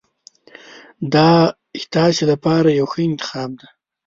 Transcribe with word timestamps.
دا 1.13 1.29
ستاسو 1.83 2.23
لپاره 2.31 2.69
یو 2.79 2.87
ښه 2.91 2.99
انتخاب 3.09 3.49
دی. 3.59 3.67